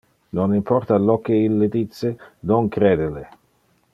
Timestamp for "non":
0.37-0.49, 2.51-2.63